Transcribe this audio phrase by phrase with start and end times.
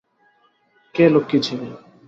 [0.95, 1.67] কে লক্ষ্মী ছেলে?